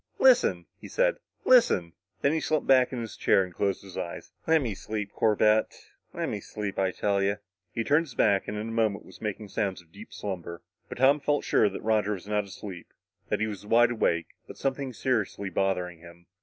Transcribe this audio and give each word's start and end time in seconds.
"Listen," 0.17 0.65
he 0.79 0.87
said. 0.87 1.17
"Listen!" 1.45 1.93
Then 2.23 2.33
he 2.33 2.39
slumped 2.39 2.65
back 2.67 2.91
in 2.91 3.01
his 3.01 3.15
chair 3.15 3.43
and 3.43 3.53
closed 3.53 3.83
his 3.83 3.99
eyes. 3.99 4.31
"Lemme 4.47 4.73
sleep, 4.73 5.11
Corbett. 5.13 5.91
Lemme 6.11 6.39
sleep, 6.41 6.79
I 6.79 6.89
tell 6.89 7.21
you." 7.21 7.37
He 7.71 7.83
turned 7.83 8.07
his 8.07 8.15
back 8.15 8.47
and 8.47 8.57
in 8.57 8.69
a 8.69 8.71
moment 8.71 9.05
was 9.05 9.21
making 9.21 9.49
sounds 9.49 9.79
of 9.79 9.91
deep 9.91 10.11
slumber, 10.11 10.63
but 10.89 10.97
Tom 10.97 11.19
felt 11.19 11.45
sure 11.45 11.69
that 11.69 11.83
Roger 11.83 12.13
was 12.13 12.25
not 12.25 12.45
asleep 12.45 12.91
that 13.29 13.41
he 13.41 13.45
was 13.45 13.63
wide 13.63 13.91
awake, 13.91 14.29
with 14.47 14.57
something 14.57 14.91
seriously 14.91 15.51
bothering 15.51 15.99
him. 15.99 16.25